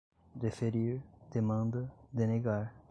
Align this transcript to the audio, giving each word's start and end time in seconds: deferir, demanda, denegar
deferir, 0.33 0.99
demanda, 1.31 1.91
denegar 2.11 2.73